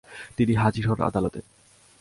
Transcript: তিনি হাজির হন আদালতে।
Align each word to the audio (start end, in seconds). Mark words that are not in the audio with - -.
তিনি 0.37 0.53
হাজির 0.53 0.83
হন 0.89 0.99
আদালতে। 1.01 1.39